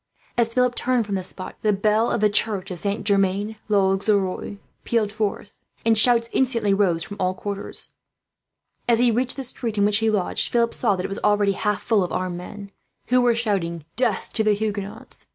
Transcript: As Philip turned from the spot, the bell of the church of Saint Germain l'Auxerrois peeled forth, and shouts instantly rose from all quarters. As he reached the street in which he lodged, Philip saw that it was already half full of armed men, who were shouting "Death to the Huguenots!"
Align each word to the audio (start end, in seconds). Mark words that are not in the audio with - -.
As 0.35 0.55
Philip 0.55 0.73
turned 0.73 1.05
from 1.05 1.13
the 1.13 1.21
spot, 1.21 1.57
the 1.61 1.71
bell 1.71 2.09
of 2.09 2.21
the 2.21 2.29
church 2.31 2.71
of 2.71 2.79
Saint 2.79 3.05
Germain 3.05 3.57
l'Auxerrois 3.69 4.57
peeled 4.83 5.11
forth, 5.11 5.63
and 5.85 5.95
shouts 5.95 6.27
instantly 6.33 6.73
rose 6.73 7.03
from 7.03 7.17
all 7.19 7.35
quarters. 7.35 7.89
As 8.89 8.97
he 8.97 9.11
reached 9.11 9.35
the 9.35 9.43
street 9.43 9.77
in 9.77 9.85
which 9.85 9.99
he 9.99 10.09
lodged, 10.09 10.51
Philip 10.51 10.73
saw 10.73 10.95
that 10.95 11.05
it 11.05 11.09
was 11.09 11.19
already 11.19 11.51
half 11.51 11.83
full 11.83 12.03
of 12.03 12.11
armed 12.11 12.37
men, 12.39 12.71
who 13.09 13.21
were 13.21 13.35
shouting 13.35 13.85
"Death 13.95 14.33
to 14.33 14.43
the 14.43 14.53
Huguenots!" 14.53 15.27